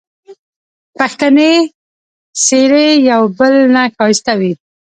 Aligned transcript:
پښتني 0.97 1.53
څېرې 2.43 2.87
یو 3.11 3.21
بل 3.37 3.53
نه 3.73 3.83
ښایسته 3.95 4.33
وې 4.39 4.51